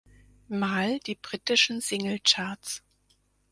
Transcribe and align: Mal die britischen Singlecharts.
Mal 0.49 0.97
die 1.01 1.13
britischen 1.13 1.79
Singlecharts. 1.79 2.81